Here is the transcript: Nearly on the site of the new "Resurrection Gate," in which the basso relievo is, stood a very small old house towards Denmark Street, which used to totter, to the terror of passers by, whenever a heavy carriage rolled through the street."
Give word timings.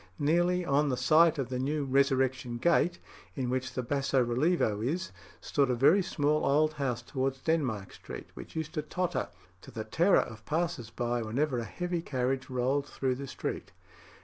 Nearly 0.17 0.65
on 0.65 0.89
the 0.89 0.97
site 0.97 1.37
of 1.37 1.49
the 1.49 1.59
new 1.59 1.83
"Resurrection 1.85 2.57
Gate," 2.57 2.97
in 3.35 3.51
which 3.51 3.73
the 3.75 3.83
basso 3.83 4.25
relievo 4.25 4.83
is, 4.83 5.11
stood 5.41 5.69
a 5.69 5.75
very 5.75 6.01
small 6.01 6.43
old 6.43 6.73
house 6.73 7.03
towards 7.03 7.37
Denmark 7.41 7.93
Street, 7.93 8.25
which 8.33 8.55
used 8.55 8.73
to 8.73 8.81
totter, 8.81 9.29
to 9.61 9.69
the 9.69 9.83
terror 9.83 10.21
of 10.21 10.43
passers 10.43 10.89
by, 10.89 11.21
whenever 11.21 11.59
a 11.59 11.65
heavy 11.65 12.01
carriage 12.01 12.49
rolled 12.49 12.87
through 12.87 13.13
the 13.13 13.27
street." 13.27 13.73